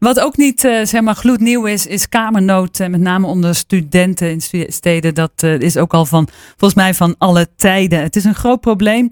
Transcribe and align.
Wat 0.00 0.20
ook 0.20 0.36
niet 0.36 0.64
uh, 0.64 0.84
zeg 0.84 1.00
maar 1.00 1.14
gloednieuw 1.14 1.66
is, 1.66 1.86
is 1.86 2.08
kamernood. 2.08 2.78
met 2.78 3.00
name 3.00 3.26
onder 3.26 3.54
studenten 3.54 4.30
in 4.30 4.70
steden. 4.72 5.14
Dat 5.14 5.42
is 5.42 5.76
ook 5.76 5.94
al 5.94 6.06
van, 6.06 6.28
volgens 6.48 6.74
mij 6.74 6.94
van 6.94 7.14
alle 7.18 7.48
tijden. 7.56 8.02
Het 8.02 8.16
is 8.16 8.24
een 8.24 8.34
groot 8.34 8.60
probleem. 8.60 9.08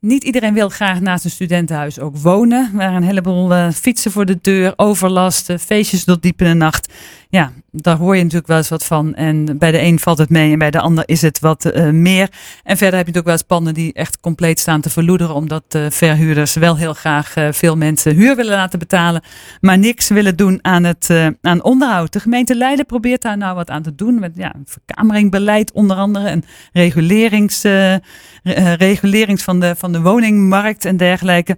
Niet 0.00 0.24
iedereen 0.24 0.54
wil 0.54 0.68
graag 0.68 1.00
naast 1.00 1.24
een 1.24 1.30
studentenhuis 1.30 1.98
ook 1.98 2.16
wonen. 2.16 2.70
Waren 2.74 2.96
een 2.96 3.02
heleboel 3.02 3.72
fietsen 3.72 4.10
voor 4.10 4.26
de 4.26 4.38
deur, 4.40 4.72
overlast, 4.76 5.52
feestjes 5.60 6.04
tot 6.04 6.22
diep 6.22 6.40
in 6.40 6.48
de 6.48 6.54
nacht. 6.54 6.92
Ja, 7.32 7.52
daar 7.70 7.96
hoor 7.96 8.16
je 8.16 8.22
natuurlijk 8.22 8.48
wel 8.48 8.56
eens 8.56 8.68
wat 8.68 8.84
van. 8.84 9.14
En 9.14 9.58
bij 9.58 9.70
de 9.70 9.80
een 9.80 9.98
valt 9.98 10.18
het 10.18 10.28
mee 10.28 10.52
en 10.52 10.58
bij 10.58 10.70
de 10.70 10.80
ander 10.80 11.08
is 11.08 11.22
het 11.22 11.40
wat 11.40 11.64
uh, 11.64 11.90
meer. 11.90 12.28
En 12.62 12.76
verder 12.76 12.96
heb 12.96 13.06
je 13.06 13.12
natuurlijk 13.12 13.24
wel 13.24 13.34
eens 13.34 13.42
panden 13.42 13.74
die 13.74 13.92
echt 13.92 14.20
compleet 14.20 14.60
staan 14.60 14.80
te 14.80 14.90
verloederen. 14.90 15.34
Omdat 15.34 15.64
uh, 15.76 15.86
verhuurders 15.90 16.54
wel 16.54 16.76
heel 16.76 16.94
graag 16.94 17.34
veel 17.50 17.76
mensen 17.76 18.14
huur 18.14 18.36
willen 18.36 18.54
laten 18.54 18.78
betalen. 18.78 19.22
Maar 19.60 19.78
niks 19.78 20.08
willen 20.08 20.36
doen 20.36 20.58
aan 20.62 20.84
het 20.84 21.10
aan 21.40 21.62
onderhoud. 21.62 22.12
De 22.12 22.20
gemeente 22.20 22.54
Leiden 22.54 22.86
probeert 22.86 23.22
daar 23.22 23.36
nou 23.36 23.54
wat 23.54 23.70
aan 23.70 23.82
te 23.82 23.94
doen. 23.94 24.18
Met 24.18 24.32
ja, 24.36 24.54
verkameringbeleid 24.64 25.72
onder 25.72 25.96
andere. 25.96 26.28
En 26.28 26.44
regulerings, 26.72 27.62
regulerings 28.78 29.42
van 29.42 29.60
de, 29.60 29.74
van 29.76 29.92
de 29.92 30.00
woningmarkt 30.00 30.84
en 30.84 30.96
dergelijke. 30.96 31.56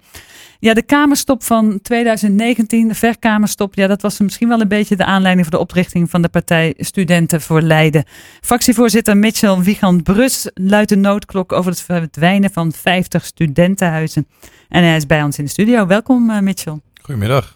Ja, 0.64 0.74
de 0.74 0.82
Kamerstop 0.82 1.42
van 1.42 1.80
2019, 1.82 2.88
de 2.88 2.94
verkamerstop, 2.94 3.74
ja, 3.74 3.86
dat 3.86 4.02
was 4.02 4.20
misschien 4.20 4.48
wel 4.48 4.60
een 4.60 4.68
beetje 4.68 4.96
de 4.96 5.04
aanleiding 5.04 5.46
voor 5.46 5.56
de 5.56 5.62
oprichting 5.62 6.10
van 6.10 6.22
de 6.22 6.28
partij 6.28 6.74
Studenten 6.78 7.40
voor 7.40 7.60
Leiden. 7.60 8.04
Fractievoorzitter 8.40 9.16
Mitchell 9.16 9.58
Wiegand 9.58 10.02
Brus 10.02 10.50
luidt 10.54 10.88
de 10.88 10.96
noodklok 10.96 11.52
over 11.52 11.70
het 11.70 11.80
verdwijnen 11.80 12.50
van 12.50 12.72
50 12.72 13.24
studentenhuizen. 13.24 14.26
En 14.68 14.84
hij 14.84 14.96
is 14.96 15.06
bij 15.06 15.22
ons 15.22 15.38
in 15.38 15.44
de 15.44 15.50
studio. 15.50 15.86
Welkom, 15.86 16.30
uh, 16.30 16.38
Mitchell. 16.38 16.80
Goedemiddag. 17.02 17.53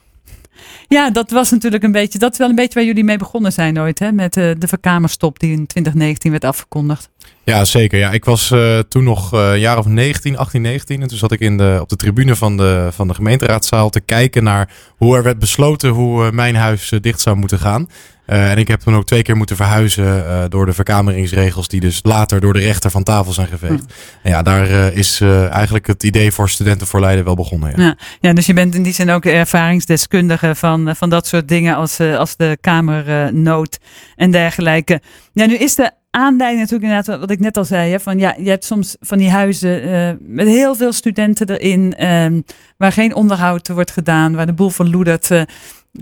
Ja, 0.88 1.10
dat 1.10 1.30
was 1.30 1.50
natuurlijk 1.50 1.82
een 1.82 1.92
beetje, 1.92 2.18
dat 2.18 2.36
wel 2.36 2.48
een 2.48 2.54
beetje 2.54 2.74
waar 2.74 2.84
jullie 2.84 3.04
mee 3.04 3.16
begonnen 3.16 3.52
zijn 3.52 3.80
ooit, 3.80 3.98
hè? 3.98 4.12
Met 4.12 4.36
uh, 4.36 4.50
de 4.58 4.68
verkamerstop 4.68 5.38
die 5.38 5.50
in 5.50 5.66
2019 5.66 6.30
werd 6.30 6.44
afgekondigd. 6.44 7.10
Ja, 7.44 7.64
zeker. 7.64 7.98
Ja, 7.98 8.10
ik 8.10 8.24
was 8.24 8.50
uh, 8.50 8.78
toen 8.78 9.04
nog 9.04 9.34
uh, 9.34 9.50
een 9.50 9.58
jaar 9.58 9.78
of 9.78 9.86
19, 9.86 10.36
18, 10.36 10.62
19. 10.62 11.02
En 11.02 11.08
toen 11.08 11.18
zat 11.18 11.32
ik 11.32 11.40
in 11.40 11.56
de, 11.56 11.78
op 11.80 11.88
de 11.88 11.96
tribune 11.96 12.36
van 12.36 12.56
de, 12.56 12.88
van 12.92 13.08
de 13.08 13.14
gemeenteraadzaal 13.14 13.90
te 13.90 14.00
kijken 14.00 14.44
naar 14.44 14.70
hoe 14.96 15.16
er 15.16 15.22
werd 15.22 15.38
besloten 15.38 15.90
hoe 15.90 16.32
mijn 16.32 16.54
huis 16.54 16.92
dicht 17.00 17.20
zou 17.20 17.36
moeten 17.36 17.58
gaan. 17.58 17.88
Uh, 18.30 18.50
en 18.50 18.58
ik 18.58 18.68
heb 18.68 18.80
toen 18.80 18.94
ook 18.94 19.06
twee 19.06 19.22
keer 19.22 19.36
moeten 19.36 19.56
verhuizen 19.56 20.04
uh, 20.04 20.44
door 20.48 20.66
de 20.66 20.72
verkameringsregels, 20.72 21.68
die 21.68 21.80
dus 21.80 22.00
later 22.02 22.40
door 22.40 22.52
de 22.52 22.58
rechter 22.58 22.90
van 22.90 23.02
tafel 23.02 23.32
zijn 23.32 23.46
geveegd. 23.46 23.84
Hm. 23.84 24.22
En 24.22 24.30
ja, 24.30 24.42
daar 24.42 24.70
uh, 24.70 24.96
is 24.96 25.20
eigenlijk 25.50 25.86
het 25.86 26.02
idee 26.02 26.32
voor 26.32 26.48
studenten 26.48 26.86
voor 26.86 27.00
Leiden 27.00 27.24
wel 27.24 27.34
begonnen. 27.34 27.72
Ja. 27.76 27.82
ja. 27.82 27.96
Ja, 28.20 28.32
dus 28.32 28.46
je 28.46 28.54
bent 28.54 28.74
in 28.74 28.82
die 28.82 28.92
zin 28.92 29.10
ook 29.10 29.24
ervaringsdeskundige 29.24 30.54
van, 30.54 30.96
van 30.96 31.10
dat 31.10 31.26
soort 31.26 31.48
dingen 31.48 31.76
als, 31.76 32.00
als 32.00 32.36
de 32.36 32.58
kamernood 32.60 33.78
en 34.16 34.30
dergelijke. 34.30 35.00
Ja, 35.32 35.46
nu 35.46 35.56
is 35.56 35.74
de 35.74 35.90
aanleiding 36.10 36.60
natuurlijk 36.60 36.90
inderdaad 36.90 37.20
wat 37.20 37.30
ik 37.30 37.40
net 37.40 37.56
al 37.56 37.64
zei. 37.64 37.90
Hè, 37.90 38.00
van 38.00 38.18
ja, 38.18 38.34
je 38.38 38.48
hebt 38.48 38.64
soms 38.64 38.96
van 39.00 39.18
die 39.18 39.30
huizen 39.30 40.18
met 40.20 40.46
heel 40.46 40.74
veel 40.74 40.92
studenten 40.92 41.48
erin, 41.50 41.94
ehm, 41.94 42.40
waar 42.76 42.92
geen 42.92 43.14
onderhoud 43.14 43.68
wordt 43.68 43.90
gedaan, 43.90 44.34
waar 44.34 44.46
de 44.46 44.52
boel 44.52 44.70
van 44.70 44.90
loedert. 44.90 45.26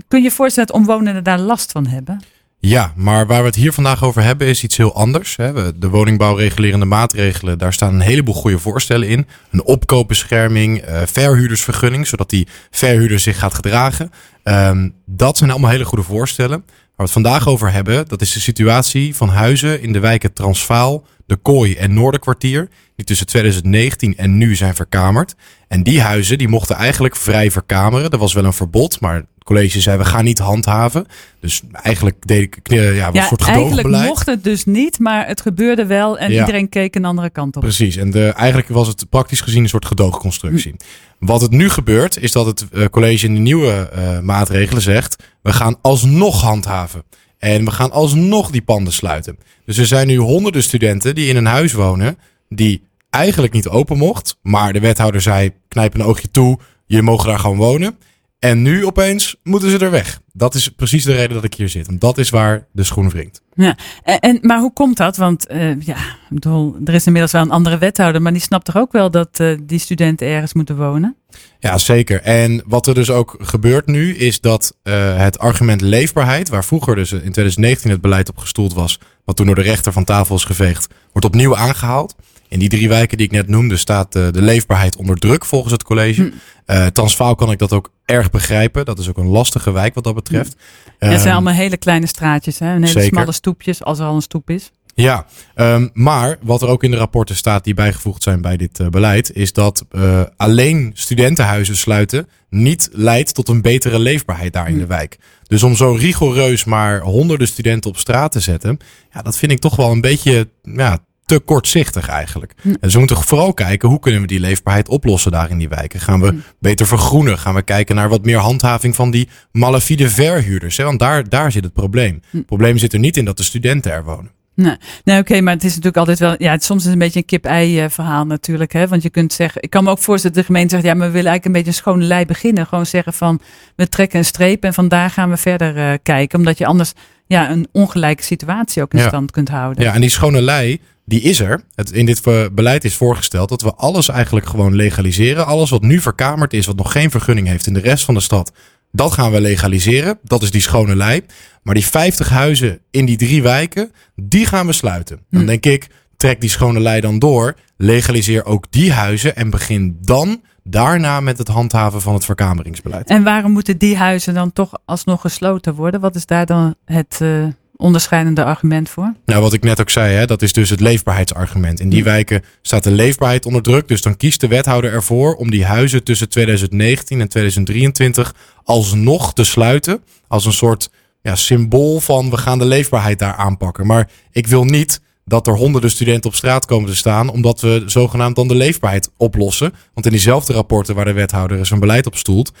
Kun 0.07 0.19
je 0.19 0.21
je 0.21 0.31
voorstellen 0.31 0.69
dat 0.69 0.77
omwonenden 0.77 1.23
daar 1.23 1.39
last 1.39 1.71
van 1.71 1.87
hebben? 1.87 2.19
Ja, 2.59 2.93
maar 2.95 3.27
waar 3.27 3.39
we 3.39 3.45
het 3.45 3.55
hier 3.55 3.73
vandaag 3.73 4.03
over 4.03 4.23
hebben 4.23 4.47
is 4.47 4.63
iets 4.63 4.77
heel 4.77 4.95
anders. 4.95 5.35
De 5.75 5.89
woningbouwregulerende 5.89 6.85
maatregelen, 6.85 7.57
daar 7.57 7.73
staan 7.73 7.93
een 7.93 7.99
heleboel 7.99 8.33
goede 8.33 8.59
voorstellen 8.59 9.07
in. 9.07 9.27
Een 9.51 9.63
opkoopbescherming, 9.63 10.77
eh, 10.77 11.01
verhuurdersvergunning, 11.05 12.07
zodat 12.07 12.29
die 12.29 12.47
verhuurder 12.71 13.19
zich 13.19 13.39
gaat 13.39 13.53
gedragen. 13.53 14.11
Ehm, 14.43 14.89
dat 15.05 15.37
zijn 15.37 15.51
allemaal 15.51 15.69
hele 15.69 15.85
goede 15.85 16.03
voorstellen. 16.03 16.65
Waar 16.97 17.05
we 17.05 17.13
het 17.13 17.23
vandaag 17.23 17.47
over 17.47 17.71
hebben, 17.71 18.07
dat 18.07 18.21
is 18.21 18.33
de 18.33 18.39
situatie 18.39 19.15
van 19.15 19.29
huizen 19.29 19.81
in 19.81 19.93
de 19.93 19.99
wijken 19.99 20.33
Transvaal, 20.33 21.05
De 21.25 21.35
Kooi 21.35 21.75
en 21.75 21.93
Noorderkwartier. 21.93 22.69
Die 22.95 23.05
tussen 23.05 23.27
2019 23.27 24.17
en 24.17 24.37
nu 24.37 24.55
zijn 24.55 24.75
verkamerd. 24.75 25.35
En 25.67 25.83
die 25.83 26.01
huizen 26.01 26.37
die 26.37 26.47
mochten 26.47 26.75
eigenlijk 26.75 27.15
vrij 27.15 27.51
verkameren. 27.51 28.09
Er 28.09 28.17
was 28.17 28.33
wel 28.33 28.45
een 28.45 28.53
verbod, 28.53 28.99
maar 28.99 29.25
college 29.47 29.81
zei 29.81 29.97
we 29.97 30.05
gaan 30.05 30.23
niet 30.23 30.39
handhaven. 30.39 31.05
Dus 31.39 31.61
eigenlijk 31.71 32.27
deed 32.27 32.41
ik 32.41 32.59
ja, 32.63 32.81
ja, 32.81 33.13
een 33.13 33.23
soort 33.23 33.41
Eigenlijk 33.41 33.87
mocht 33.87 34.25
het 34.25 34.43
dus 34.43 34.65
niet, 34.65 34.99
maar 34.99 35.27
het 35.27 35.41
gebeurde 35.41 35.85
wel 35.85 36.17
en 36.17 36.31
iedereen 36.31 36.69
keek 36.69 36.95
een 36.95 37.05
andere 37.05 37.29
kant 37.29 37.55
op. 37.55 37.61
Precies, 37.61 37.95
en 37.95 38.11
de, 38.11 38.27
eigenlijk 38.27 38.67
was 38.67 38.87
het 38.87 39.09
praktisch 39.09 39.41
gezien 39.41 39.63
een 39.63 39.69
soort 39.69 39.85
gedoogconstructie. 39.85 40.75
Hm. 41.19 41.25
Wat 41.25 41.41
het 41.41 41.51
nu 41.51 41.69
gebeurt, 41.69 42.19
is 42.19 42.31
dat 42.31 42.45
het 42.45 42.65
uh, 42.71 42.85
college 42.85 43.25
in 43.25 43.33
de 43.33 43.39
nieuwe 43.39 43.89
uh, 43.95 44.19
maatregelen 44.19 44.81
zegt: 44.81 45.23
we 45.41 45.53
gaan 45.53 45.75
alsnog 45.81 46.41
handhaven. 46.41 47.03
En 47.37 47.65
we 47.65 47.71
gaan 47.71 47.91
alsnog 47.91 48.51
die 48.51 48.61
panden 48.61 48.93
sluiten. 48.93 49.37
Dus 49.65 49.77
er 49.77 49.85
zijn 49.85 50.07
nu 50.07 50.17
honderden 50.17 50.63
studenten 50.63 51.15
die 51.15 51.29
in 51.29 51.35
een 51.35 51.45
huis 51.45 51.73
wonen 51.73 52.17
die 52.49 52.83
eigenlijk 53.09 53.53
niet 53.53 53.67
open 53.67 53.97
mocht. 53.97 54.37
Maar 54.41 54.73
de 54.73 54.79
wethouder 54.79 55.21
zei: 55.21 55.51
knijp 55.67 55.93
een 55.93 56.03
oogje 56.03 56.31
toe, 56.31 56.59
je 56.85 57.01
mag 57.01 57.25
daar 57.25 57.39
gewoon 57.39 57.57
wonen. 57.57 57.97
En 58.39 58.61
nu 58.61 58.85
opeens 58.85 59.35
moeten 59.43 59.69
ze 59.69 59.77
er 59.77 59.91
weg. 59.91 60.19
Dat 60.33 60.53
is 60.53 60.69
precies 60.69 61.03
de 61.03 61.13
reden 61.13 61.33
dat 61.33 61.43
ik 61.43 61.53
hier 61.53 61.69
zit. 61.69 61.87
En 61.87 61.99
dat 61.99 62.17
is 62.17 62.29
waar 62.29 62.67
de 62.71 62.83
schoen 62.83 63.09
wringt. 63.09 63.41
Ja, 63.53 63.77
en, 64.03 64.39
maar 64.41 64.59
hoe 64.59 64.73
komt 64.73 64.97
dat? 64.97 65.17
Want 65.17 65.51
uh, 65.51 65.81
ja, 65.81 65.97
bedoel, 66.29 66.75
er 66.85 66.93
is 66.93 67.05
inmiddels 67.05 67.31
wel 67.31 67.41
een 67.41 67.51
andere 67.51 67.77
wethouder, 67.77 68.21
maar 68.21 68.31
die 68.31 68.41
snapt 68.41 68.65
toch 68.65 68.77
ook 68.77 68.91
wel 68.91 69.11
dat 69.11 69.39
uh, 69.39 69.57
die 69.63 69.79
studenten 69.79 70.27
ergens 70.27 70.53
moeten 70.53 70.77
wonen? 70.77 71.15
Ja, 71.59 71.77
zeker. 71.77 72.21
En 72.21 72.63
wat 72.65 72.87
er 72.87 72.93
dus 72.93 73.09
ook 73.09 73.35
gebeurt 73.39 73.85
nu, 73.85 74.15
is 74.15 74.41
dat 74.41 74.77
uh, 74.83 75.17
het 75.17 75.39
argument 75.39 75.81
leefbaarheid, 75.81 76.49
waar 76.49 76.65
vroeger 76.65 76.95
dus 76.95 77.11
in 77.11 77.19
2019 77.19 77.91
het 77.91 78.01
beleid 78.01 78.29
op 78.29 78.37
gestoeld 78.37 78.73
was, 78.73 78.99
wat 79.25 79.35
toen 79.35 79.45
door 79.45 79.55
de 79.55 79.61
rechter 79.61 79.93
van 79.93 80.03
tafel 80.03 80.35
is 80.35 80.43
geveegd, 80.43 80.87
wordt 81.11 81.27
opnieuw 81.27 81.55
aangehaald. 81.55 82.15
In 82.49 82.59
die 82.59 82.69
drie 82.69 82.89
wijken 82.89 83.17
die 83.17 83.25
ik 83.25 83.31
net 83.31 83.47
noemde 83.47 83.77
staat 83.77 84.13
de, 84.13 84.29
de 84.31 84.41
leefbaarheid 84.41 84.95
onder 84.95 85.17
druk 85.17 85.45
volgens 85.45 85.73
het 85.73 85.83
college. 85.83 86.21
Hm. 86.21 86.31
Uh, 86.67 86.85
Transvaal 86.85 87.35
kan 87.35 87.51
ik 87.51 87.59
dat 87.59 87.73
ook 87.73 87.91
erg 88.05 88.29
begrijpen. 88.29 88.85
Dat 88.85 88.99
is 88.99 89.09
ook 89.09 89.17
een 89.17 89.27
lastige 89.27 89.71
wijk 89.71 89.93
wat 89.93 90.03
dat 90.03 90.15
betreft. 90.15 90.55
Ja, 90.57 90.91
het 90.97 91.09
zijn 91.09 91.19
ehm, 91.19 91.33
allemaal 91.33 91.53
hele 91.53 91.77
kleine 91.77 92.07
straatjes, 92.07 92.59
hè? 92.59 92.75
Een 92.75 92.83
hele 92.83 93.01
smalle 93.01 93.31
stoepjes, 93.31 93.83
als 93.83 93.99
er 93.99 94.05
al 94.05 94.15
een 94.15 94.21
stoep 94.21 94.49
is. 94.49 94.71
Ja, 94.93 95.25
um, 95.55 95.89
maar 95.93 96.37
wat 96.41 96.61
er 96.61 96.67
ook 96.67 96.83
in 96.83 96.91
de 96.91 96.97
rapporten 96.97 97.35
staat 97.35 97.63
die 97.63 97.73
bijgevoegd 97.73 98.23
zijn 98.23 98.41
bij 98.41 98.57
dit 98.57 98.79
uh, 98.79 98.87
beleid, 98.87 99.31
is 99.33 99.53
dat 99.53 99.85
uh, 99.91 100.21
alleen 100.37 100.91
studentenhuizen 100.93 101.77
sluiten 101.77 102.27
niet 102.49 102.89
leidt 102.91 103.33
tot 103.33 103.49
een 103.49 103.61
betere 103.61 103.99
leefbaarheid 103.99 104.53
daar 104.53 104.69
in 104.69 104.77
de 104.77 104.83
hm. 104.83 104.87
wijk. 104.87 105.17
Dus 105.43 105.63
om 105.63 105.75
zo 105.75 105.91
rigoureus 105.91 106.63
maar 106.63 107.01
honderden 107.01 107.47
studenten 107.47 107.89
op 107.89 107.97
straat 107.97 108.31
te 108.31 108.39
zetten, 108.39 108.77
ja, 109.13 109.21
dat 109.21 109.37
vind 109.37 109.51
ik 109.51 109.59
toch 109.59 109.75
wel 109.75 109.91
een 109.91 110.01
beetje 110.01 110.49
ja, 110.61 110.99
te 111.27 111.39
kortzichtig 111.39 112.07
eigenlijk. 112.07 112.53
Hm. 112.61 112.73
En 112.79 112.91
ze 112.91 112.99
moeten 112.99 113.17
vooral 113.17 113.53
kijken 113.53 113.89
hoe 113.89 113.99
kunnen 113.99 114.21
we 114.21 114.27
die 114.27 114.39
leefbaarheid 114.39 114.89
oplossen 114.89 115.31
daar 115.31 115.49
in 115.49 115.57
die 115.57 115.69
wijken. 115.69 115.99
Gaan 115.99 116.21
we 116.21 116.27
hm. 116.27 116.35
beter 116.59 116.87
vergroenen? 116.87 117.37
Gaan 117.37 117.55
we 117.55 117.61
kijken 117.61 117.95
naar 117.95 118.09
wat 118.09 118.25
meer 118.25 118.37
handhaving 118.37 118.95
van 118.95 119.11
die 119.11 119.29
malafide 119.51 120.09
verhuurders? 120.09 120.77
Hè? 120.77 120.83
Want 120.83 120.99
daar, 120.99 121.29
daar 121.29 121.51
zit 121.51 121.63
het 121.63 121.73
probleem. 121.73 122.21
Hm. 122.29 122.37
Het 122.37 122.45
probleem 122.45 122.77
zit 122.77 122.93
er 122.93 122.99
niet 122.99 123.17
in 123.17 123.25
dat 123.25 123.37
de 123.37 123.43
studenten 123.43 123.91
er 123.91 124.03
wonen. 124.03 124.31
Nee, 124.53 124.77
nee 125.03 125.19
oké, 125.19 125.41
maar 125.41 125.53
het 125.53 125.63
is 125.63 125.69
natuurlijk 125.69 125.97
altijd 125.97 126.19
wel. 126.19 126.35
Ja, 126.37 126.51
het, 126.51 126.63
soms 126.63 126.79
is 126.79 126.85
het 126.85 126.93
een 126.93 126.99
beetje 126.99 127.19
een 127.19 127.25
kip-ei 127.25 127.79
eh, 127.79 127.89
verhaal 127.89 128.25
natuurlijk. 128.25 128.73
Hè? 128.73 128.87
Want 128.87 129.03
je 129.03 129.09
kunt 129.09 129.33
zeggen. 129.33 129.61
Ik 129.61 129.69
kan 129.69 129.83
me 129.83 129.89
ook 129.89 129.99
voorstellen 129.99 130.35
dat 130.35 130.45
de 130.45 130.51
gemeente 130.51 130.75
zegt. 130.75 130.87
Ja, 130.87 130.93
maar 130.93 131.07
we 131.07 131.13
willen 131.13 131.29
eigenlijk 131.31 131.45
een 131.45 131.63
beetje 131.63 131.67
een 131.67 131.83
schone 131.85 132.03
lei 132.03 132.25
beginnen. 132.25 132.67
Gewoon 132.67 132.85
zeggen 132.85 133.13
van. 133.13 133.41
We 133.75 133.89
trekken 133.89 134.19
een 134.19 134.25
streep 134.25 134.63
en 134.63 134.73
vandaar 134.73 135.09
gaan 135.09 135.29
we 135.29 135.37
verder 135.37 135.77
uh, 135.77 135.93
kijken. 136.03 136.39
Omdat 136.39 136.57
je 136.57 136.65
anders 136.65 136.93
ja, 137.27 137.51
een 137.51 137.67
ongelijke 137.71 138.23
situatie 138.23 138.81
ook 138.81 138.93
in 138.93 138.99
stand 138.99 139.31
kunt 139.31 139.49
houden. 139.49 139.83
Ja, 139.83 139.93
en 139.93 140.01
die 140.01 140.09
schone 140.09 140.41
lei 140.41 140.79
die 141.07 141.21
is 141.21 141.39
er. 141.39 141.61
Het, 141.75 141.91
in 141.91 142.05
dit 142.05 142.21
beleid 142.53 142.83
is 142.83 142.95
voorgesteld 142.95 143.49
dat 143.49 143.61
we 143.61 143.73
alles 143.73 144.09
eigenlijk 144.09 144.45
gewoon 144.45 144.75
legaliseren. 144.75 145.45
Alles 145.45 145.69
wat 145.69 145.81
nu 145.81 145.99
verkamerd 145.99 146.53
is, 146.53 146.65
wat 146.65 146.75
nog 146.75 146.91
geen 146.91 147.11
vergunning 147.11 147.47
heeft 147.47 147.67
in 147.67 147.73
de 147.73 147.79
rest 147.79 148.05
van 148.05 148.13
de 148.13 148.19
stad, 148.19 148.51
dat 148.91 149.11
gaan 149.11 149.31
we 149.31 149.41
legaliseren. 149.41 150.19
Dat 150.23 150.41
is 150.41 150.51
die 150.51 150.61
schone 150.61 150.95
lei. 150.95 151.21
Maar 151.63 151.73
die 151.73 151.85
50 151.85 152.29
huizen 152.29 152.79
in 152.91 153.05
die 153.05 153.17
drie 153.17 153.41
wijken, 153.41 153.91
die 154.15 154.45
gaan 154.45 154.65
we 154.65 154.73
sluiten. 154.73 155.19
Dan 155.29 155.41
hm. 155.41 155.47
denk 155.47 155.65
ik, 155.65 155.87
trek 156.17 156.41
die 156.41 156.49
schone 156.49 156.79
lei 156.79 157.01
dan 157.01 157.19
door. 157.19 157.55
Legaliseer 157.77 158.45
ook 158.45 158.65
die 158.69 158.91
huizen 158.91 159.35
en 159.35 159.49
begin 159.49 159.97
dan 160.01 160.41
daarna 160.63 161.19
met 161.19 161.37
het 161.37 161.47
handhaven 161.47 162.01
van 162.01 162.13
het 162.13 162.25
verkameringsbeleid. 162.25 163.09
En 163.09 163.23
waarom 163.23 163.51
moeten 163.51 163.77
die 163.77 163.97
huizen 163.97 164.33
dan 164.33 164.53
toch 164.53 164.71
alsnog 164.85 165.21
gesloten 165.21 165.73
worden? 165.75 165.99
Wat 165.99 166.15
is 166.15 166.25
daar 166.25 166.45
dan 166.45 166.75
het... 166.85 167.19
Uh 167.21 167.47
onderscheidende 167.77 168.43
argument 168.43 168.89
voor? 168.89 169.13
Nou, 169.25 169.41
wat 169.41 169.53
ik 169.53 169.63
net 169.63 169.79
ook 169.79 169.89
zei, 169.89 170.13
hè, 170.13 170.25
dat 170.25 170.41
is 170.41 170.53
dus 170.53 170.69
het 170.69 170.79
leefbaarheidsargument. 170.79 171.79
In 171.79 171.89
die 171.89 172.03
wijken 172.03 172.43
staat 172.61 172.83
de 172.83 172.91
leefbaarheid 172.91 173.45
onder 173.45 173.61
druk. 173.61 173.87
Dus 173.87 174.01
dan 174.01 174.17
kiest 174.17 174.41
de 174.41 174.47
wethouder 174.47 174.93
ervoor 174.93 175.35
om 175.35 175.51
die 175.51 175.65
huizen 175.65 176.03
tussen 176.03 176.29
2019 176.29 177.21
en 177.21 177.29
2023 177.29 178.35
alsnog 178.63 179.33
te 179.33 179.43
sluiten. 179.43 180.03
Als 180.27 180.45
een 180.45 180.53
soort 180.53 180.89
ja, 181.21 181.35
symbool 181.35 181.99
van 181.99 182.29
we 182.29 182.37
gaan 182.37 182.59
de 182.59 182.65
leefbaarheid 182.65 183.19
daar 183.19 183.35
aanpakken. 183.35 183.85
Maar 183.85 184.09
ik 184.31 184.47
wil 184.47 184.63
niet 184.63 185.01
dat 185.25 185.47
er 185.47 185.55
honderden 185.55 185.91
studenten 185.91 186.29
op 186.29 186.35
straat 186.35 186.65
komen 186.65 186.89
te 186.89 186.95
staan, 186.95 187.29
omdat 187.29 187.61
we 187.61 187.83
zogenaamd 187.85 188.35
dan 188.35 188.47
de 188.47 188.55
leefbaarheid 188.55 189.09
oplossen. 189.17 189.73
Want 189.93 190.05
in 190.05 190.11
diezelfde 190.11 190.53
rapporten 190.53 190.95
waar 190.95 191.05
de 191.05 191.13
wethouder 191.13 191.65
zijn 191.65 191.79
beleid 191.79 192.05
op 192.05 192.15
stoelt, 192.15 192.51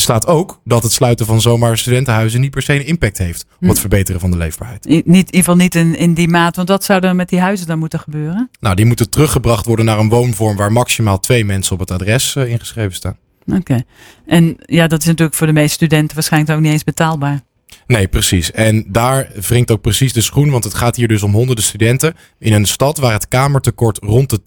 staat 0.00 0.26
ook 0.26 0.60
dat 0.64 0.82
het 0.82 0.92
sluiten 0.92 1.26
van 1.26 1.40
zomaar 1.40 1.78
studentenhuizen 1.78 2.40
niet 2.40 2.50
per 2.50 2.62
se 2.62 2.74
een 2.74 2.86
impact 2.86 3.18
heeft 3.18 3.42
op 3.42 3.60
het 3.60 3.70
Hm. 3.70 3.80
verbeteren 3.80 4.20
van 4.20 4.30
de 4.30 4.36
leefbaarheid. 4.36 4.84
Niet, 4.84 5.06
in 5.06 5.14
ieder 5.14 5.26
geval 5.30 5.56
niet 5.56 5.74
in, 5.74 5.96
in 5.96 6.14
die 6.14 6.28
maat. 6.28 6.56
Want 6.56 6.68
wat 6.68 6.84
zou 6.84 7.06
er 7.06 7.16
met 7.16 7.28
die 7.28 7.40
huizen 7.40 7.66
dan 7.66 7.78
moeten 7.78 7.98
gebeuren? 7.98 8.50
Nou, 8.60 8.74
die 8.74 8.84
moeten 8.84 9.10
teruggebracht 9.10 9.66
worden 9.66 9.84
naar 9.84 9.98
een 9.98 10.08
woonvorm 10.08 10.56
waar 10.56 10.72
maximaal 10.72 11.20
twee 11.20 11.44
mensen 11.44 11.72
op 11.72 11.80
het 11.80 11.90
adres 11.90 12.36
eh, 12.36 12.50
ingeschreven 12.50 12.94
staan. 12.94 13.16
Oké. 13.52 13.82
En 14.26 14.56
ja, 14.58 14.86
dat 14.86 15.00
is 15.00 15.06
natuurlijk 15.06 15.36
voor 15.36 15.46
de 15.46 15.52
meeste 15.52 15.74
studenten 15.74 16.14
waarschijnlijk 16.14 16.52
ook 16.52 16.60
niet 16.60 16.72
eens 16.72 16.84
betaalbaar. 16.84 17.40
Nee, 17.86 18.08
precies. 18.08 18.50
En 18.50 18.84
daar 18.88 19.30
wringt 19.48 19.70
ook 19.70 19.80
precies 19.80 20.12
de 20.12 20.20
schoen, 20.20 20.50
want 20.50 20.64
het 20.64 20.74
gaat 20.74 20.96
hier 20.96 21.08
dus 21.08 21.22
om 21.22 21.32
honderden 21.32 21.64
studenten 21.64 22.14
in 22.38 22.52
een 22.52 22.66
stad 22.66 22.98
waar 22.98 23.12
het 23.12 23.28
kamertekort 23.28 23.98
rond 24.02 24.30
de 24.30 24.40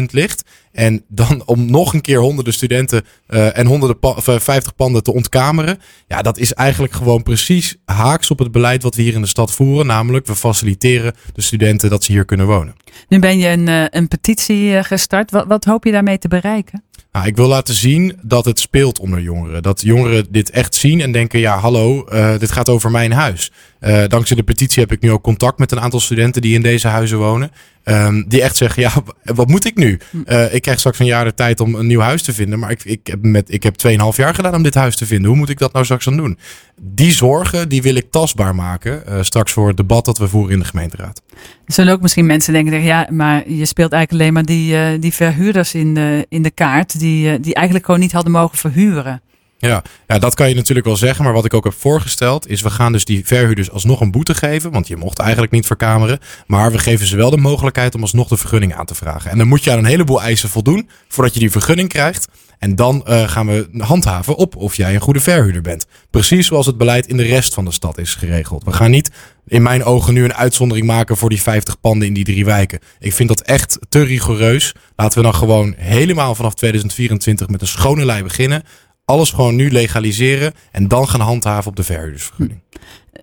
2.500 0.00 0.04
ligt. 0.10 0.44
En 0.72 1.04
dan 1.08 1.42
om 1.46 1.70
nog 1.70 1.94
een 1.94 2.00
keer 2.00 2.18
honderden 2.18 2.52
studenten 2.52 3.02
eh, 3.26 3.58
en 3.58 3.66
honderden 3.66 3.98
pa- 3.98 4.08
of, 4.08 4.28
eh, 4.28 4.38
50 4.38 4.74
panden 4.74 5.02
te 5.02 5.12
ontkameren. 5.12 5.78
Ja, 6.08 6.22
dat 6.22 6.38
is 6.38 6.52
eigenlijk 6.52 6.92
gewoon 6.92 7.22
precies 7.22 7.76
haaks 7.84 8.30
op 8.30 8.38
het 8.38 8.52
beleid 8.52 8.82
wat 8.82 8.94
we 8.94 9.02
hier 9.02 9.14
in 9.14 9.20
de 9.20 9.26
stad 9.26 9.52
voeren. 9.52 9.86
Namelijk, 9.86 10.26
we 10.26 10.34
faciliteren 10.36 11.14
de 11.32 11.42
studenten 11.42 11.90
dat 11.90 12.04
ze 12.04 12.12
hier 12.12 12.24
kunnen 12.24 12.46
wonen. 12.46 12.74
Nu 13.08 13.18
ben 13.18 13.38
je 13.38 13.48
een, 13.48 13.68
eh, 13.68 13.84
een 13.90 14.08
petitie 14.08 14.82
gestart. 14.84 15.30
Wat, 15.30 15.46
wat 15.46 15.64
hoop 15.64 15.84
je 15.84 15.92
daarmee 15.92 16.18
te 16.18 16.28
bereiken? 16.28 16.82
Nou, 17.12 17.26
ik 17.26 17.36
wil 17.36 17.48
laten 17.48 17.74
zien 17.74 18.18
dat 18.22 18.44
het 18.44 18.58
speelt 18.60 18.98
onder 18.98 19.20
jongeren. 19.20 19.62
Dat 19.62 19.80
jongeren 19.80 20.26
dit 20.30 20.50
echt 20.50 20.74
zien 20.74 21.00
en 21.00 21.12
denken: 21.12 21.40
ja, 21.40 21.58
hallo, 21.58 22.04
eh, 22.04 22.38
dit 22.38 22.52
gaat 22.52 22.68
over 22.68 22.90
mijn 22.90 23.12
huis. 23.12 23.52
Eh, 23.78 24.04
dankzij 24.08 24.36
de 24.36 24.42
petitie 24.42 24.82
heb 24.82 24.92
ik 24.92 25.00
nu 25.00 25.10
ook 25.10 25.22
contact 25.22 25.58
met 25.58 25.72
een 25.72 25.80
aantal 25.80 26.00
studenten 26.00 26.42
die 26.42 26.54
in 26.54 26.62
deze 26.62 26.88
huizen 26.88 27.18
wonen. 27.18 27.50
Ehm, 27.84 28.22
die 28.26 28.42
echt 28.42 28.56
zeggen: 28.56 28.82
ja, 28.82 28.92
wat 29.22 29.48
moet 29.48 29.64
ik 29.64 29.76
nu? 29.76 29.98
Eh, 30.24 30.54
ik 30.54 30.62
krijg 30.62 30.78
straks 30.78 30.98
een 30.98 31.06
jaar 31.06 31.24
de 31.24 31.34
tijd 31.34 31.60
om 31.60 31.74
een 31.74 31.86
nieuw 31.86 32.00
huis 32.00 32.22
te 32.22 32.32
vinden. 32.32 32.58
Maar 32.58 32.70
ik, 32.70 32.84
ik, 32.84 33.06
heb, 33.06 33.22
met, 33.22 33.52
ik 33.52 33.62
heb 33.62 33.74
2,5 33.88 33.94
jaar 34.16 34.34
gedaan 34.34 34.54
om 34.54 34.62
dit 34.62 34.74
huis 34.74 34.96
te 34.96 35.06
vinden. 35.06 35.28
Hoe 35.28 35.38
moet 35.38 35.48
ik 35.48 35.58
dat 35.58 35.72
nou 35.72 35.84
straks 35.84 36.04
dan 36.04 36.16
doen? 36.16 36.38
Die 36.80 37.12
zorgen 37.12 37.68
die 37.68 37.82
wil 37.82 37.94
ik 37.94 38.10
tastbaar 38.10 38.54
maken. 38.54 39.06
eh, 39.06 39.22
straks 39.22 39.52
voor 39.52 39.68
het 39.68 39.76
debat 39.76 40.04
dat 40.04 40.18
we 40.18 40.28
voeren 40.28 40.52
in 40.52 40.58
de 40.58 40.64
gemeenteraad. 40.64 41.22
Er 41.66 41.72
zullen 41.72 41.92
ook 41.92 42.00
misschien 42.00 42.26
mensen 42.26 42.52
denken, 42.52 42.82
ja, 42.82 43.08
maar 43.10 43.50
je 43.50 43.66
speelt 43.66 43.92
eigenlijk 43.92 44.22
alleen 44.22 44.32
maar 44.32 44.44
die, 44.44 44.76
eh, 44.76 45.00
die 45.00 45.12
verhuurders 45.12 45.74
in 45.74 45.94
de, 45.94 46.26
in 46.28 46.42
de 46.42 46.50
kaart. 46.50 46.98
Die, 46.98 47.40
die 47.40 47.54
eigenlijk 47.54 47.84
gewoon 47.86 48.00
niet 48.00 48.12
hadden 48.12 48.32
mogen 48.32 48.58
verhuren. 48.58 49.22
Ja, 49.68 49.82
ja, 50.06 50.18
dat 50.18 50.34
kan 50.34 50.48
je 50.48 50.54
natuurlijk 50.54 50.86
wel 50.86 50.96
zeggen. 50.96 51.24
Maar 51.24 51.32
wat 51.32 51.44
ik 51.44 51.54
ook 51.54 51.64
heb 51.64 51.74
voorgesteld 51.78 52.48
is, 52.48 52.62
we 52.62 52.70
gaan 52.70 52.92
dus 52.92 53.04
die 53.04 53.26
verhuurders 53.26 53.70
alsnog 53.70 54.00
een 54.00 54.10
boete 54.10 54.34
geven. 54.34 54.70
Want 54.70 54.88
je 54.88 54.96
mocht 54.96 55.18
eigenlijk 55.18 55.52
niet 55.52 55.66
verkameren. 55.66 56.18
Maar 56.46 56.72
we 56.72 56.78
geven 56.78 57.06
ze 57.06 57.16
wel 57.16 57.30
de 57.30 57.36
mogelijkheid 57.36 57.94
om 57.94 58.00
alsnog 58.00 58.28
de 58.28 58.36
vergunning 58.36 58.74
aan 58.74 58.86
te 58.86 58.94
vragen. 58.94 59.30
En 59.30 59.38
dan 59.38 59.48
moet 59.48 59.64
je 59.64 59.70
aan 59.70 59.78
een 59.78 59.84
heleboel 59.84 60.22
eisen 60.22 60.48
voldoen 60.48 60.88
voordat 61.08 61.34
je 61.34 61.40
die 61.40 61.50
vergunning 61.50 61.88
krijgt. 61.88 62.28
En 62.58 62.76
dan 62.76 63.06
eh, 63.06 63.28
gaan 63.28 63.46
we 63.46 63.68
handhaven 63.78 64.36
op 64.36 64.56
of 64.56 64.74
jij 64.74 64.94
een 64.94 65.00
goede 65.00 65.20
verhuurder 65.20 65.62
bent. 65.62 65.86
Precies 66.10 66.46
zoals 66.46 66.66
het 66.66 66.78
beleid 66.78 67.06
in 67.06 67.16
de 67.16 67.22
rest 67.22 67.54
van 67.54 67.64
de 67.64 67.72
stad 67.72 67.98
is 67.98 68.14
geregeld. 68.14 68.64
We 68.64 68.72
gaan 68.72 68.90
niet 68.90 69.10
in 69.46 69.62
mijn 69.62 69.84
ogen 69.84 70.14
nu 70.14 70.24
een 70.24 70.34
uitzondering 70.34 70.86
maken 70.86 71.16
voor 71.16 71.28
die 71.28 71.42
50 71.42 71.80
panden 71.80 72.08
in 72.08 72.14
die 72.14 72.24
drie 72.24 72.44
wijken. 72.44 72.78
Ik 72.98 73.12
vind 73.12 73.28
dat 73.28 73.40
echt 73.40 73.78
te 73.88 74.02
rigoureus. 74.02 74.74
Laten 74.96 75.18
we 75.18 75.24
dan 75.24 75.34
gewoon 75.34 75.74
helemaal 75.76 76.34
vanaf 76.34 76.54
2024 76.54 77.48
met 77.48 77.60
een 77.60 77.66
schone 77.66 78.04
lei 78.04 78.22
beginnen. 78.22 78.62
Alles 79.04 79.30
gewoon 79.30 79.54
nu 79.54 79.70
legaliseren 79.70 80.52
en 80.70 80.88
dan 80.88 81.08
gaan 81.08 81.20
handhaven 81.20 81.70
op 81.70 81.76
de 81.76 81.82
verhuurdersvergunning. 81.82 82.60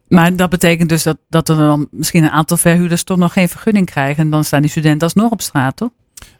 Maar 0.08 0.36
dat 0.36 0.50
betekent 0.50 0.90
dus 0.90 1.04
dat, 1.04 1.18
dat 1.30 1.50
er 1.50 1.56
dan 1.56 1.88
misschien 1.92 2.24
een 2.24 2.30
aantal 2.30 2.58
verhuurders 2.58 3.04
toch 3.04 3.18
nog 3.18 3.34
geen 3.34 3.50
vergunning 3.50 3.86
krijgen. 3.86 4.24
En 4.24 4.30
dan 4.30 4.44
staan 4.44 4.62
die 4.62 4.70
studenten 4.70 5.02
alsnog 5.02 5.32
op 5.32 5.42
straat, 5.42 5.76
toch? 5.76 5.90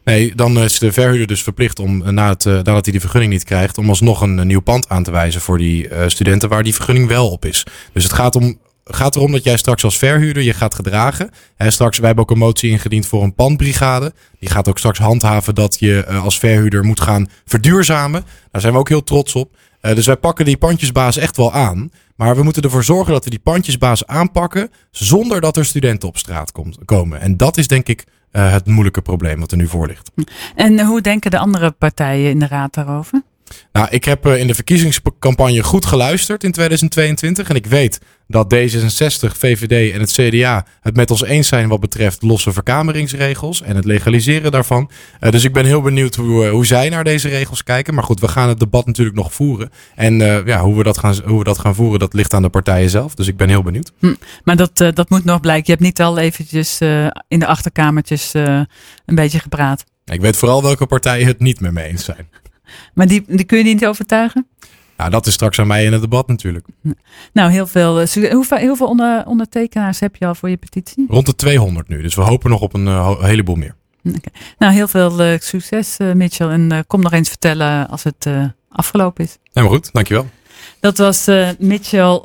Nee, 0.04 0.34
dan 0.34 0.58
is 0.58 0.78
de 0.78 0.92
verhuurder 0.92 1.26
dus 1.26 1.42
verplicht 1.42 1.78
om, 1.78 2.02
eh, 2.02 2.12
na 2.12 2.28
het, 2.28 2.46
eh, 2.46 2.52
nadat 2.52 2.84
hij 2.84 2.92
die 2.92 3.00
vergunning 3.00 3.32
niet 3.32 3.44
krijgt, 3.44 3.78
om 3.78 3.88
alsnog 3.88 4.20
een, 4.20 4.38
eh, 4.38 4.44
nieuw 4.44 4.60
pand 4.60 4.88
aan 4.88 5.02
te 5.02 5.10
wijzen 5.10 5.40
voor 5.40 5.58
die 5.58 5.88
studenten 6.06 6.48
waar 6.48 6.62
die 6.62 6.74
vergunning 6.74 7.08
wel 7.08 7.30
op 7.30 7.44
is. 7.44 7.66
Dus 7.92 8.02
het 8.02 8.12
gaat, 8.12 8.36
om, 8.36 8.58
gaat 8.94 9.16
erom 9.16 9.32
dat 9.32 9.44
jij 9.44 9.56
straks 9.56 9.84
als 9.84 9.98
verhuurder 9.98 10.42
je 10.42 10.52
gaat 10.52 10.74
gedragen. 10.74 11.30
Hè, 11.56 11.70
straks, 11.70 11.98
wij 11.98 12.06
hebben 12.06 12.24
ook 12.24 12.30
een 12.30 12.38
motie 12.38 12.70
ingediend 12.70 13.06
voor 13.06 13.22
een 13.22 13.34
pandbrigade. 13.34 14.12
Die 14.38 14.50
gaat 14.50 14.68
ook 14.68 14.78
straks 14.78 14.98
handhaven 14.98 15.54
dat 15.54 15.76
je 15.78 16.04
eh, 16.04 16.24
als 16.24 16.38
verhuurder 16.38 16.84
moet 16.84 17.00
gaan 17.00 17.28
verduurzamen. 17.44 18.24
Daar 18.50 18.60
zijn 18.60 18.72
we 18.72 18.78
ook 18.78 18.88
heel 18.88 19.04
trots 19.04 19.34
op. 19.34 19.56
Eh, 19.80 19.94
dus 19.94 20.06
wij 20.06 20.16
pakken 20.16 20.44
die 20.44 20.56
pandjesbaas 20.56 21.16
echt 21.16 21.36
wel 21.36 21.52
aan. 21.52 21.90
Maar 22.16 22.36
we 22.36 22.42
moeten 22.42 22.62
ervoor 22.62 22.84
zorgen 22.84 23.12
dat 23.12 23.24
we 23.24 23.30
die 23.30 23.38
pandjesbaas 23.38 24.06
aanpakken 24.06 24.70
zonder 24.90 25.40
dat 25.40 25.56
er 25.56 25.64
studenten 25.64 26.08
op 26.08 26.18
straat 26.18 26.52
komt, 26.52 26.78
komen. 26.84 27.20
En 27.20 27.36
dat 27.36 27.56
is 27.56 27.66
denk 27.66 27.88
ik 27.88 28.04
eh, 28.30 28.52
het 28.52 28.66
moeilijke 28.66 29.02
probleem 29.02 29.40
wat 29.40 29.50
er 29.50 29.56
nu 29.56 29.66
voor 29.66 29.86
ligt. 29.86 30.10
En 30.54 30.84
hoe 30.84 31.00
denken 31.00 31.30
de 31.30 31.38
andere 31.38 31.70
partijen 31.70 32.30
in 32.30 32.38
de 32.38 32.46
raad 32.46 32.74
daarover? 32.74 33.22
Nou, 33.72 33.88
ik 33.90 34.04
heb 34.04 34.26
eh, 34.26 34.38
in 34.38 34.46
de 34.46 34.54
verkiezingscampagne 34.54 35.62
goed 35.62 35.86
geluisterd 35.86 36.44
in 36.44 36.52
2022. 36.52 37.48
En 37.48 37.54
ik 37.54 37.66
weet 37.66 37.98
dat 38.26 38.54
D66, 38.54 39.36
VVD 39.36 39.92
en 39.92 40.00
het 40.00 40.12
CDA 40.12 40.66
het 40.80 40.96
met 40.96 41.10
ons 41.10 41.24
eens 41.24 41.48
zijn 41.48 41.68
wat 41.68 41.80
betreft 41.80 42.22
losse 42.22 42.52
verkameringsregels 42.52 43.62
en 43.62 43.76
het 43.76 43.84
legaliseren 43.84 44.50
daarvan. 44.50 44.90
Eh, 45.20 45.30
dus 45.30 45.44
ik 45.44 45.52
ben 45.52 45.64
heel 45.64 45.80
benieuwd 45.80 46.14
hoe, 46.14 46.44
eh, 46.44 46.50
hoe 46.50 46.66
zij 46.66 46.88
naar 46.88 47.04
deze 47.04 47.28
regels 47.28 47.62
kijken. 47.62 47.94
Maar 47.94 48.04
goed, 48.04 48.20
we 48.20 48.28
gaan 48.28 48.48
het 48.48 48.58
debat 48.58 48.86
natuurlijk 48.86 49.16
nog 49.16 49.32
voeren. 49.32 49.70
En 49.94 50.18
ja, 50.44 50.60
hoe, 50.60 50.76
we 50.76 50.82
dat 50.82 50.98
gaan, 50.98 51.14
hoe 51.24 51.38
we 51.38 51.44
dat 51.44 51.58
gaan 51.58 51.74
voeren, 51.74 51.98
dat 51.98 52.14
ligt 52.14 52.34
aan 52.34 52.42
de 52.42 52.48
partijen 52.48 52.90
zelf. 52.90 53.14
Dus 53.14 53.26
ik 53.28 53.36
ben 53.36 53.48
heel 53.48 53.62
benieuwd. 53.62 53.92
Maar 54.44 54.56
dat, 54.56 54.76
dat 54.76 55.10
moet 55.10 55.24
nog 55.24 55.40
blijken. 55.40 55.64
Je 55.64 55.72
hebt 55.72 55.84
niet 55.84 56.00
al 56.00 56.18
eventjes 56.18 56.78
in 57.28 57.38
de 57.38 57.46
achterkamertjes 57.46 58.30
een 58.34 59.14
beetje 59.14 59.38
gepraat. 59.38 59.84
Ik 60.04 60.20
weet 60.20 60.36
vooral 60.36 60.62
welke 60.62 60.86
partijen 60.86 61.26
het 61.26 61.40
niet 61.40 61.60
met 61.60 61.72
me 61.72 61.82
eens 61.82 62.04
zijn. 62.04 62.28
Maar 62.94 63.06
die, 63.06 63.24
die 63.26 63.44
kun 63.44 63.58
je 63.58 63.64
niet 63.64 63.86
overtuigen? 63.86 64.46
Nou, 65.00 65.12
dat 65.12 65.26
is 65.26 65.34
straks 65.34 65.58
aan 65.58 65.66
mij 65.66 65.84
in 65.84 65.92
het 65.92 66.00
debat 66.00 66.28
natuurlijk. 66.28 66.66
Nou, 67.32 67.50
heel 67.50 67.66
veel, 67.66 68.00
eh, 68.00 68.32
hoeveel, 68.32 68.58
hoeveel 68.58 68.86
onder, 68.86 69.26
ondertekenaars 69.26 70.00
heb 70.00 70.16
je 70.16 70.26
al 70.26 70.34
voor 70.34 70.50
je 70.50 70.56
petitie? 70.56 71.06
Rond 71.08 71.26
de 71.26 71.34
200 71.34 71.88
nu. 71.88 72.02
Dus 72.02 72.14
we 72.14 72.20
hopen 72.22 72.50
nog 72.50 72.60
op 72.60 72.74
een 72.74 72.86
eh, 72.86 73.22
heleboel 73.22 73.54
meer. 73.54 73.74
Nou, 74.58 74.72
heel 74.72 74.88
veel 74.88 75.20
eh, 75.20 75.38
succes, 75.38 75.96
Mitchell. 76.14 76.48
En 76.48 76.84
kom 76.86 77.00
nog 77.00 77.12
eens 77.12 77.28
vertellen 77.28 77.88
als 77.88 78.02
het 78.02 78.26
afgelopen 78.68 79.24
is. 79.24 79.38
Helemaal 79.52 79.76
goed, 79.76 79.92
dankjewel. 79.92 80.26
Dat 80.80 80.98
was 80.98 81.26
Mitchell 81.58 82.20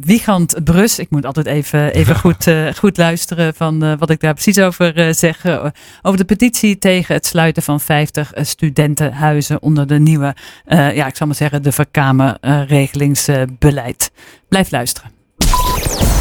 Wiegand 0.00 0.64
Brus. 0.64 0.98
Ik 0.98 1.10
moet 1.10 1.26
altijd 1.26 1.46
even, 1.46 1.92
even 1.92 2.16
goed, 2.24 2.46
eh, 2.46 2.66
goed 2.74 2.96
luisteren 2.96 3.54
van 3.54 3.84
eh, 3.84 3.92
wat 3.98 4.10
ik 4.10 4.20
daar 4.20 4.34
precies 4.34 4.58
over 4.58 4.96
eh, 4.96 5.12
zeg. 5.12 5.44
Over 6.02 6.18
de 6.18 6.24
petitie 6.24 6.78
tegen 6.78 7.14
het 7.14 7.26
sluiten 7.26 7.62
van 7.62 7.80
50 7.80 8.32
eh, 8.32 8.44
studentenhuizen 8.44 9.62
onder 9.62 9.86
de 9.86 9.98
nieuwe, 9.98 10.34
eh, 10.64 10.94
ja, 10.94 11.06
ik 11.06 11.16
zal 11.16 11.26
maar 11.26 11.36
zeggen, 11.36 11.62
de 11.62 11.72
verkamerregelingsbeleid. 11.72 14.10
Blijf 14.48 14.70
luisteren. 14.70 15.10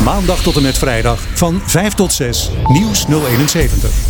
Maandag 0.03 0.41
tot 0.41 0.55
en 0.55 0.62
met 0.62 0.77
vrijdag 0.77 1.19
van 1.33 1.62
5 1.65 1.93
tot 1.93 2.13
6 2.13 2.50
Nieuws 2.67 3.07
071. 3.07 4.05